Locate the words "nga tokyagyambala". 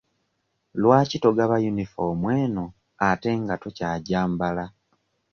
3.41-4.65